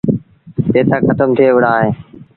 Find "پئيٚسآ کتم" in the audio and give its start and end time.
0.71-1.29